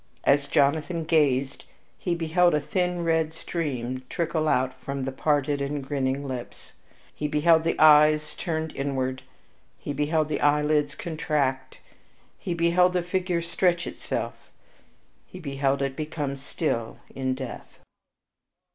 [0.23, 1.63] As Jonathan gazed
[1.99, 6.71] he beheld a thin red stream trickle out from the parted and grinning lips;
[7.13, 9.21] he beheld the eyes turn inward;
[9.77, 11.77] he beheld the eyelids contract;
[12.39, 14.49] he beheld the figure stretch itself;
[15.27, 17.77] he beheld it become still in death.